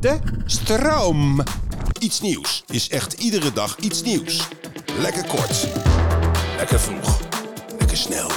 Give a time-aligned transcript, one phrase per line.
[0.00, 1.40] De stroom.
[1.98, 4.48] Iets nieuws is echt iedere dag iets nieuws.
[5.00, 5.68] Lekker kort.
[6.56, 7.20] Lekker vroeg.
[7.78, 8.30] Lekker snel.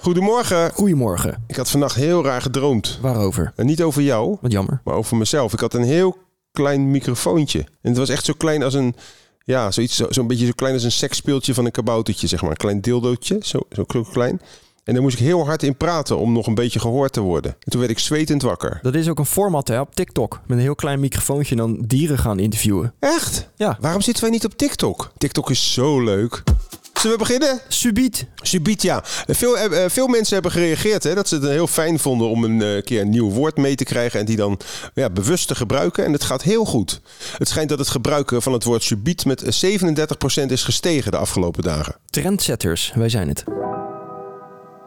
[0.00, 0.72] Goedemorgen.
[0.72, 1.44] Goedemorgen.
[1.46, 2.98] Ik had vannacht heel raar gedroomd.
[3.00, 3.52] Waarover?
[3.56, 4.80] En niet over jou, Wat jammer.
[4.84, 5.52] maar over mezelf.
[5.52, 6.16] Ik had een heel
[6.52, 7.58] klein microfoontje.
[7.58, 8.94] En het was echt zo klein als een...
[9.44, 12.50] Ja, zoiets, zo- zo'n beetje zo klein als een seksspeeltje van een kaboutertje, zeg maar.
[12.50, 14.40] Een klein dildootje, zo, zo klein.
[14.86, 17.50] En daar moest ik heel hard in praten om nog een beetje gehoord te worden.
[17.50, 18.78] En toen werd ik zwetend wakker.
[18.82, 20.40] Dat is ook een format hè, op TikTok.
[20.46, 22.94] Met een heel klein microfoontje dan dieren gaan interviewen.
[22.98, 23.48] Echt?
[23.56, 23.78] Ja.
[23.80, 25.12] Waarom zitten wij niet op TikTok?
[25.18, 26.42] TikTok is zo leuk.
[26.92, 27.60] Zullen we beginnen?
[27.68, 28.26] Subiet.
[28.36, 29.00] Subiet, ja.
[29.26, 32.44] Veel, eh, eh, veel mensen hebben gereageerd hè, dat ze het heel fijn vonden om
[32.44, 34.60] een eh, keer een nieuw woord mee te krijgen en die dan
[34.94, 36.04] ja, bewust te gebruiken.
[36.04, 37.00] En het gaat heel goed.
[37.38, 39.78] Het schijnt dat het gebruiken van het woord subiet met eh,
[40.42, 41.96] 37% is gestegen de afgelopen dagen.
[42.10, 43.44] Trendsetters, wij zijn het.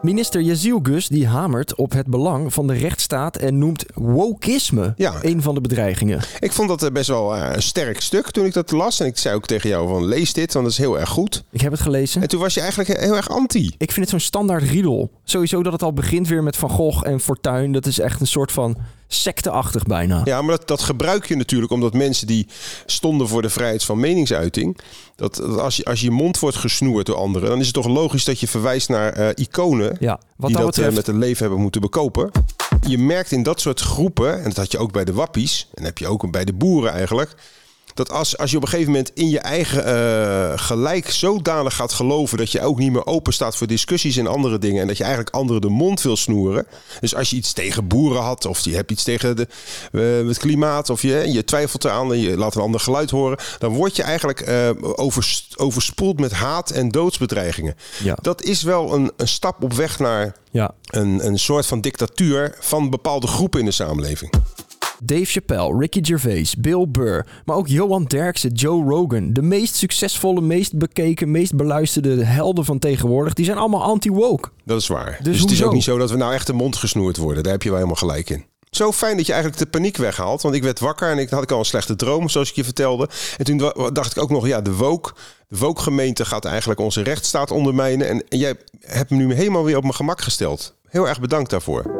[0.02, 5.14] Minister Jezielgus die hamert op het belang van de rechtsstaat en noemt wokisme Ja.
[5.22, 6.20] een van de bedreigingen.
[6.38, 9.00] Ik vond dat eh, best wel eh, een sterk stuk toen ik dat las.
[9.00, 11.44] En ik zei ook tegen jou van lees dit, want dat is heel erg goed.
[11.50, 12.22] Ik heb het gelezen.
[12.22, 13.64] En toen was je eigenlijk heel erg anti.
[13.78, 15.10] Ik vind het zo'n standaard riedel.
[15.24, 17.72] Sowieso dat het al begint weer met Van Gogh en Fortuyn.
[17.72, 18.76] Dat is echt een soort van
[19.12, 20.20] secteachtig bijna.
[20.24, 22.46] Ja, maar dat, dat gebruik je natuurlijk omdat mensen die
[22.86, 24.78] stonden voor de vrijheid van meningsuiting.
[25.16, 27.86] Dat, dat als, je, als je mond wordt gesnoerd door anderen, dan is het toch
[27.86, 29.96] logisch dat je verwijst naar eh, iconen.
[30.00, 30.96] Ja, wat die dat dat eh, betreft...
[30.96, 32.30] met een leven hebben moeten bekopen.
[32.86, 35.84] Je merkt in dat soort groepen, en dat had je ook bij de wappies, en
[35.84, 37.34] heb je ook bij de boeren eigenlijk.
[37.94, 41.92] Dat als, als je op een gegeven moment in je eigen eh, gelijk zodanig gaat
[41.92, 44.80] geloven dat je ook niet meer open staat voor discussies en andere dingen.
[44.80, 46.66] En dat je eigenlijk anderen de mond wil snoeren.
[47.00, 49.46] Dus als je iets tegen boeren had, of je hebt iets tegen de,
[49.92, 53.38] eh, het klimaat, of je, je twijfelt eraan en je laat een ander geluid horen.
[53.58, 57.74] Dan word je eigenlijk eh, overs- overspoeld met haat en doodsbedreigingen.
[58.02, 58.16] Ja.
[58.22, 60.70] Dat is wel een, een stap op weg naar Ja.
[60.84, 64.32] een, een soort van dictatuur van bepaalde groepen in de samenleving.
[65.02, 69.32] Dave Chappelle, Ricky Gervais, Bill Burr, maar ook Johan Derksen, Joe Rogan.
[69.32, 74.48] De meest succesvolle, meest bekeken, meest beluisterde helden van tegenwoordig, die zijn allemaal anti-woke.
[74.64, 75.18] Dat is waar.
[75.22, 77.42] Dus, Dus het is ook niet zo dat we nou echt de mond gesnoerd worden.
[77.42, 78.44] Daar heb je wel helemaal gelijk in.
[78.70, 80.42] Zo fijn dat je eigenlijk de paniek weghaalt.
[80.42, 82.64] Want ik werd wakker en ik had ik al een slechte droom, zoals ik je
[82.64, 83.08] vertelde.
[83.36, 85.12] En toen dacht ik ook nog, ja, de woke,
[85.48, 88.08] de woke gemeente gaat eigenlijk onze rechtsstaat ondermijnen.
[88.08, 90.74] En, en jij hebt me nu helemaal weer op mijn gemak gesteld.
[90.88, 91.99] Heel erg bedankt daarvoor.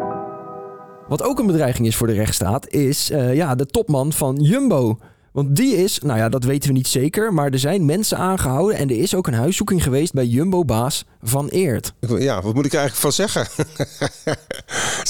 [1.11, 4.99] Wat ook een bedreiging is voor de rechtsstaat, is eh, ja, de topman van Jumbo.
[5.33, 8.77] Want die is, nou ja, dat weten we niet zeker, maar er zijn mensen aangehouden
[8.77, 11.93] en er is ook een huiszoeking geweest bij Jumbo-baas Van Eert.
[12.01, 13.47] Ja, wat moet ik eigenlijk van zeggen?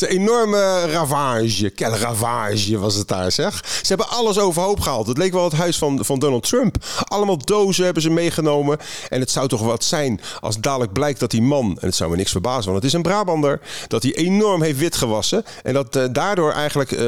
[0.01, 1.71] Een enorme ravage.
[1.71, 3.65] Quelle ravage was het daar, zeg.
[3.83, 5.07] Ze hebben alles overhoop gehaald.
[5.07, 6.77] Het leek wel het huis van, van Donald Trump.
[7.05, 8.79] Allemaal dozen hebben ze meegenomen.
[9.09, 11.79] En het zou toch wat zijn als dadelijk blijkt dat die man...
[11.81, 13.61] en het zou me niks verbazen, want het is een Brabander...
[13.89, 15.45] dat hij enorm heeft witgewassen.
[15.63, 17.07] En dat eh, daardoor eigenlijk eh,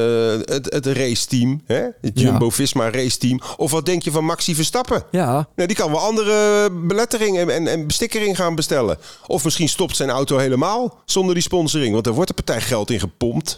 [0.55, 1.63] het, het raceteam...
[1.67, 2.21] Hè, het.
[2.21, 3.41] Jumbo-Visma raceteam...
[3.57, 5.03] of wat denk je van Maxi Verstappen?
[5.11, 8.99] Ja, Nou, die kan wel andere belettering en, en, en bestikkering gaan bestellen.
[9.27, 11.93] Of misschien stopt zijn auto helemaal zonder die sponsoring.
[11.93, 13.57] Want er wordt een partij geld in gepompt.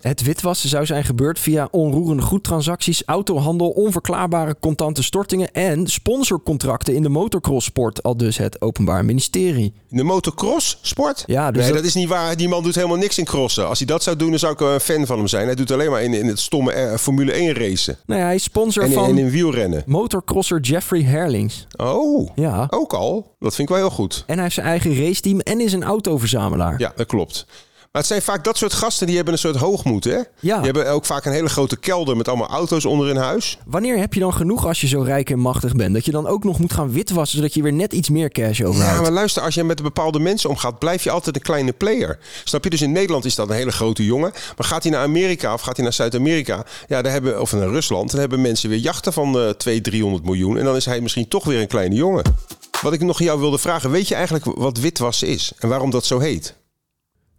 [0.00, 7.02] Het witwassen zou zijn gebeurd via onroerende goedtransacties, autohandel, onverklaarbare contante stortingen en sponsorcontracten in
[7.02, 9.72] de motorcrosssport, al dus het Openbaar Ministerie.
[9.90, 11.22] In de motocross sport?
[11.26, 11.76] Ja, dus nee, dat...
[11.76, 12.36] dat- is niet waar.
[12.36, 13.68] Die man doet helemaal niks in crossen.
[13.68, 15.46] Als hij dat zou doen, dan zou ik wel een fan van hem zijn.
[15.46, 17.96] Hij doet alleen maar in, in het stomme eh, Formule 1 racen.
[18.06, 19.82] Nou ja, hij is sponsor En, van en in wielrennen.
[19.86, 21.66] motocrosser Jeffrey Herlings.
[21.76, 22.66] Oh, Ja.
[22.70, 23.34] ook al.
[23.38, 24.24] Dat vind ik wel heel goed.
[24.26, 26.74] En hij heeft zijn eigen raceteam en is een autoverzamelaar.
[26.78, 27.46] Ja, dat klopt.
[27.92, 30.16] Maar het zijn vaak dat soort gasten die hebben een soort hoogmoed, hè?
[30.40, 30.56] Ja.
[30.56, 33.58] Die hebben ook vaak een hele grote kelder met allemaal auto's onder in huis.
[33.66, 35.94] Wanneer heb je dan genoeg als je zo rijk en machtig bent?
[35.94, 38.60] Dat je dan ook nog moet gaan witwassen, zodat je weer net iets meer cash
[38.60, 38.96] overhoudt.
[38.96, 42.18] Ja, maar luister, als je met bepaalde mensen omgaat, blijf je altijd een kleine player.
[42.44, 42.70] Snap je?
[42.70, 44.32] Dus in Nederland is dat een hele grote jongen.
[44.56, 47.68] Maar gaat hij naar Amerika of gaat hij naar Zuid-Amerika, ja, daar hebben, of naar
[47.68, 50.58] Rusland, dan hebben mensen weer jachten van eh 200, 300 miljoen.
[50.58, 52.24] En dan is hij misschien toch weer een kleine jongen.
[52.82, 56.04] Wat ik nog jou wilde vragen, weet je eigenlijk wat witwassen is en waarom dat
[56.04, 56.58] zo heet?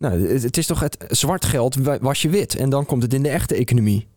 [0.02, 2.56] Nou, het het is toch het zwart geld wa- was je wit.
[2.56, 4.08] En dan komt het in de echte economie.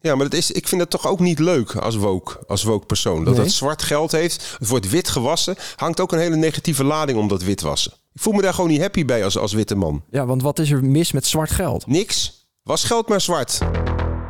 [0.00, 2.86] Ja, maar dat is, ik vind dat toch ook niet leuk als woke, als woke
[2.86, 3.24] persoon.
[3.24, 3.42] Dat Nee.
[3.44, 7.28] dat zwart geld heeft, het wordt wit gewassen, hangt ook een hele negatieve lading om
[7.28, 7.92] dat witwassen.
[8.12, 10.02] Ik voel me daar gewoon niet happy bij als, als witte man.
[10.10, 11.86] Ja, want wat is er mis met zwart geld?
[11.86, 12.46] Niks.
[12.62, 13.58] Was geld maar zwart.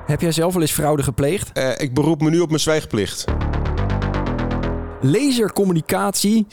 [0.06, 1.52] Heb jij zelf wel eens fraude gepleegd?
[1.52, 3.24] Eh, ik beroep me nu op mijn zwijgplicht.
[5.00, 6.46] Lasercommunicatie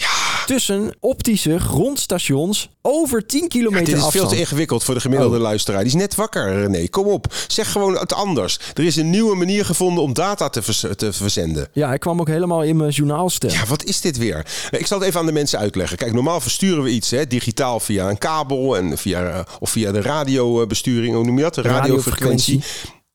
[0.46, 5.42] tussen optische grondstations over 10 kilometer Dit is veel te ingewikkeld voor de gemiddelde Oh.
[5.42, 5.78] luisteraar.
[5.80, 6.88] Die is net wakker, René.
[6.88, 7.34] Kom op.
[7.48, 8.60] Zeg gewoon het anders.
[8.74, 11.68] Er is een nieuwe manier gevonden om data te, vers- te verzenden.
[11.72, 13.50] Ja, ik kwam ook helemaal in mijn journaalstem.
[13.50, 14.34] Ja, wat is dit weer?
[14.72, 15.98] Nou, Ik zal het even aan de mensen uitleggen.
[15.98, 19.92] Kijk, normaal versturen we iets hè, digitaal via een kabel en via, eh, of via
[19.92, 21.16] de radiobesturing.
[21.16, 21.54] Hoe noem je dat?
[21.56, 22.64] De radiofrequentie.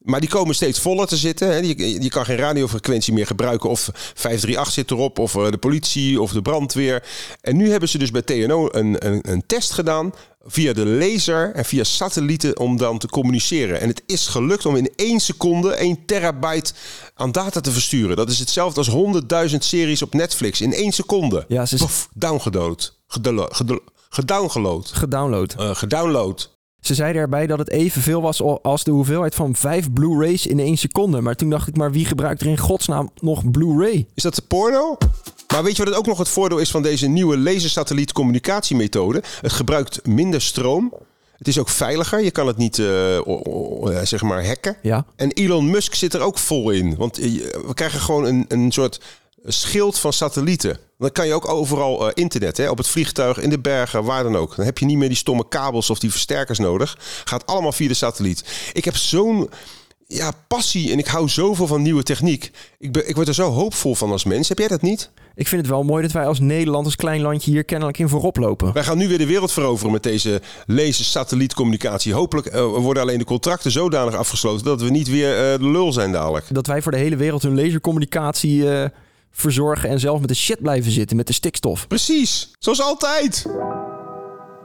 [0.09, 1.49] Maar die komen steeds voller te zitten.
[1.49, 1.57] Hè.
[1.57, 3.71] Je, je kan geen radiofrequentie meer gebruiken.
[3.71, 7.03] Of 538 zit erop, of eh, de politie, of de brandweer.
[7.41, 10.13] En nu hebben ze dus bij TNO een, een, een test gedaan
[10.45, 13.81] via de laser en via satellieten om dan te communiceren.
[13.81, 16.73] En het is gelukt om in één seconde 1 terabyte
[17.15, 18.17] aan data te versturen.
[18.17, 21.45] Dat is hetzelfde als 100.000 series op Netflix in één seconde.
[21.49, 22.97] Ja, ze is- Pof, downgedood.
[24.11, 24.91] Gedowngeload.
[24.93, 25.55] Gedownload.
[25.59, 26.58] Eh, gedownload.
[26.81, 30.59] Ze zeiden erbij dat het evenveel was al- als de hoeveelheid van vijf Blu-rays in
[30.61, 31.21] één seconde.
[31.21, 34.07] Maar toen dacht ik, maar wie gebruikt er in godsnaam nog Blu-ray?
[34.15, 34.97] Is dat de porno?
[35.53, 39.23] Maar weet je wat het ook nog het voordeel is van deze nieuwe lasersatelliet-communicatiemethode?
[39.41, 40.93] Het gebruikt minder stroom.
[41.39, 42.21] Het is ook veiliger.
[42.23, 43.19] Je kan het niet eh,
[44.03, 44.77] zeg maar hacken.
[44.83, 45.05] Ja.
[45.17, 46.97] En Elon Musk zit er ook vol in.
[46.97, 47.25] Want eh,
[47.67, 49.01] we krijgen gewoon een, een soort
[49.45, 50.79] schild van satellieten.
[50.99, 54.23] Dan kan je ook overal eh, internet, hè, op het vliegtuig, in de bergen, waar
[54.23, 54.57] dan ook.
[54.57, 56.99] Dan heb je niet meer die stomme kabels of die versterkers nodig.
[57.25, 58.45] Gaat allemaal via de satelliet.
[58.73, 59.49] Ik heb zo'n
[60.07, 62.51] ja, passie en ik hou zoveel van nieuwe techniek.
[62.79, 64.49] Ik, ben, ik word er zo hoopvol van als mens.
[64.49, 65.11] Heb jij dat niet?
[65.35, 68.09] Ik vind het wel mooi dat wij als Nederland, als klein landje hier kennelijk in
[68.09, 68.73] voorop lopen.
[68.73, 72.13] Wij gaan nu weer de wereld veroveren met deze laser-satellietcommunicatie.
[72.13, 75.93] Hopelijk eh, worden alleen de contracten zodanig afgesloten dat we niet weer eh, de lul
[75.93, 76.47] zijn dadelijk.
[76.51, 78.91] Dat wij voor de hele wereld hun lasercommunicatie
[79.39, 81.87] verzorgen en zelf met de shit blijven zitten, met de stikstof.
[81.87, 83.47] Precies, zoals altijd.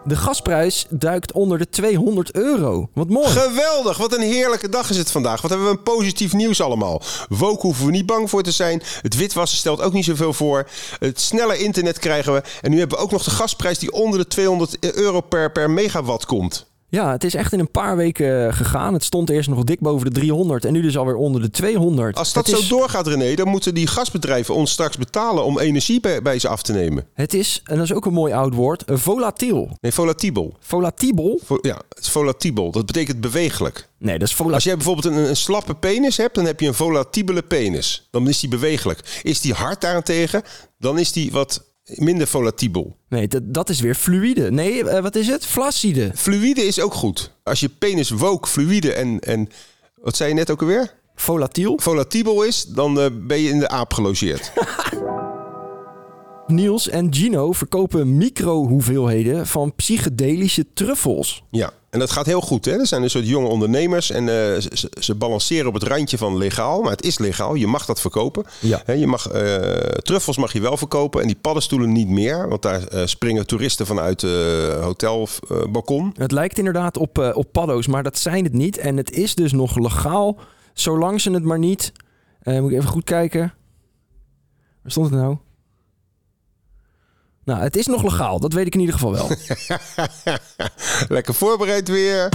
[0.06, 2.90] De gasprijs duikt onder de 200 euro.
[2.94, 3.28] Wat mooi.
[3.28, 5.42] Geweldig, wat een heerlijke dag is het vandaag.
[5.42, 7.02] Wat hebben we een positief nieuws allemaal.
[7.30, 8.82] Woke hoeven we niet bang voor te zijn.
[9.02, 10.70] Het witwassen stelt ook niet zoveel voor.
[11.00, 12.44] Het snelle internet krijgen we.
[12.62, 15.70] En nu hebben we ook nog de gasprijs die onder de 200 euro per, per
[15.70, 16.72] megawatt komt.
[16.94, 18.94] Ja, het is echt in een paar weken eh, gegaan.
[18.94, 22.18] Het stond eerst nog dik boven de 300 en nu dus alweer onder de 200.
[22.18, 25.60] Als dat het is, zo doorgaat, René, dan moeten die gasbedrijven ons straks betalen om
[25.60, 27.08] energie bij, bij ze af te nemen.
[27.14, 29.78] Het is, en dat is ook een mooi oud woord, eh, volatiel.
[29.82, 30.56] Nee, volatibel.
[30.60, 31.40] Volatibel?
[31.44, 32.72] Vo- ja, het is volatibel.
[32.72, 33.90] Dat betekent bewegelijk.
[33.98, 34.66] Nee, dat is Als volatiel.
[34.68, 38.08] jij bijvoorbeeld een, een slappe penis hebt, dan heb je een volatibele penis.
[38.12, 39.20] Dan is die bewegelijk.
[39.24, 40.42] Is die hard daarentegen,
[40.80, 42.98] dan is die wat minder volatibel.
[43.10, 44.52] Nee, dat, dat is weer fluïde.
[44.52, 45.46] Nee, eh, wat is het?
[45.46, 46.12] Flaccide.
[46.16, 47.32] Fluïde is ook goed.
[47.44, 49.50] Als je penis woke, fluïde en, en
[50.02, 50.94] wat zei je net ook alweer?
[51.16, 51.80] Volatiel.
[51.82, 54.52] Volatibel is, dan eh, ben je in de aap gelogeerd.
[56.48, 61.44] Niels en Gino verkopen micro-hoeveelheden van psychedelische truffels.
[61.52, 62.66] ja, en dat gaat heel goed.
[62.66, 62.80] Hè?
[62.80, 64.62] Er zijn een soort jonge ondernemers en eh,
[65.00, 66.82] ze, balanceren op het randje van legaal.
[66.82, 68.46] Maar het is legaal, je mag dat verkopen.
[68.60, 68.84] Ja.
[68.94, 69.56] Je mag, eh,
[69.88, 72.50] truffels mag je wel verkopen en die paddenstoelen niet meer.
[72.50, 76.14] Want daar eh, springen toeristen vanuit het hotelbalkon.
[76.18, 78.78] Het lijkt inderdaad op, op paddo's, maar dat zijn het niet.
[78.78, 80.40] En het is dus nog legaal,
[80.74, 81.92] zolang ze het maar niet...
[82.44, 83.54] moet ik even goed kijken.
[84.82, 85.38] Waar stond het nou?
[87.46, 88.40] Nou, het is nog legaal.
[88.40, 89.30] Dat weet ik in ieder geval wel.
[91.10, 92.30] Lekker voorbereid weer.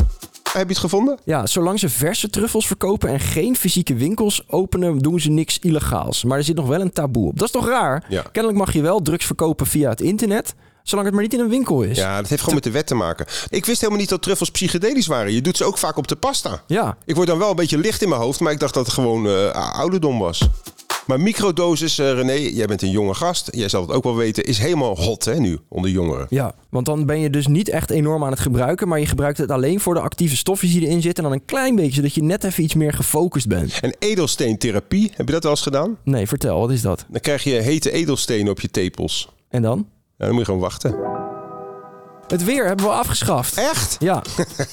[0.53, 1.19] Heb je het gevonden?
[1.25, 6.25] Ja, zolang ze verse truffels verkopen en geen fysieke winkels openen, doen ze niks illegaals.
[6.25, 7.39] Maar er zit nog wel een taboe op.
[7.39, 8.05] Dat is toch raar?
[8.09, 8.23] Ja.
[8.23, 11.49] Kennelijk mag je wel drugs verkopen via het internet, zolang het maar niet in een
[11.49, 11.97] winkel is.
[11.97, 13.27] Ja, dat heeft gewoon met de wet te maken.
[13.49, 15.33] Ik wist helemaal niet dat truffels psychedelisch waren.
[15.33, 16.63] Je doet ze ook vaak op de pasta.
[16.67, 18.85] Ja, Ik word dan wel een beetje licht in mijn hoofd, maar ik dacht dat
[18.85, 20.49] het gewoon eh, ouderdom was.
[21.09, 23.49] Maar microdosis, eh, René, jij bent een jonge gast.
[23.51, 26.27] Jij zal het ook wel weten, is helemaal hot hè, nu onder jongeren.
[26.31, 29.39] ja, want dan ben je dus niet echt enorm aan het gebruiken, maar je gebruikt
[29.39, 32.15] het alleen voor de actieve stofjes die erin zitten en dan een klein beetje, zodat
[32.15, 33.79] je net even iets meer gefocust bent.
[33.81, 35.99] En edelsteentherapie, heb je dat wel eens gedaan?
[36.05, 37.05] Nee, vertel, wat is dat?
[37.09, 39.29] Dan krijg je hete edelstenen op je tepels.
[39.49, 39.87] En dan?
[40.17, 41.08] Ja, dan moet je gewoon wachten.
[42.29, 43.57] Het weer hebben we afgeschaft.
[43.57, 43.97] Echt?
[43.99, 44.23] Ja,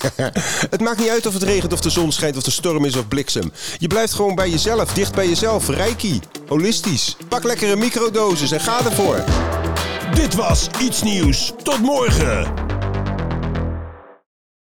[0.76, 2.96] Het maakt niet uit of het regent of de zon schijnt of de storm is
[2.96, 3.52] of bliksem.
[3.78, 5.70] Je blijft gewoon bij jezelf, dicht bij jezelf.
[5.70, 7.18] Reiki, holistisch.
[7.28, 9.24] Pak lekkere microdosis en ga ervoor.
[10.14, 11.54] Dit was Iets Nieuws.
[11.64, 12.65] Tot morgen.